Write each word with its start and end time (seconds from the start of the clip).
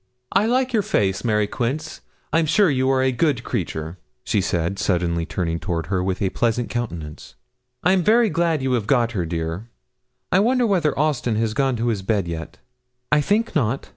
'I 0.31 0.47
like 0.47 0.73
your 0.73 0.81
face, 0.81 1.23
Mary 1.23 1.45
Quince; 1.45 2.01
I'm 2.33 2.47
sure 2.47 2.71
you 2.71 2.89
are 2.89 3.03
a 3.03 3.11
good 3.11 3.43
creature,' 3.43 3.99
she 4.23 4.41
said, 4.41 4.79
suddenly 4.79 5.27
turning 5.27 5.59
toward 5.59 5.93
her 5.93 6.03
with 6.03 6.23
a 6.23 6.31
pleasant 6.31 6.71
countenance. 6.71 7.35
'I'm 7.83 8.03
very 8.03 8.31
glad 8.31 8.63
you 8.63 8.71
have 8.71 8.87
got 8.87 9.11
her, 9.11 9.27
dear. 9.27 9.69
I 10.31 10.39
wonder 10.39 10.65
whether 10.65 10.97
Austin 10.97 11.35
has 11.35 11.53
gone 11.53 11.75
to 11.75 11.89
his 11.89 12.01
bed 12.01 12.27
yet!' 12.27 12.57
'I 13.11 13.21
think 13.21 13.55
not. 13.55 13.89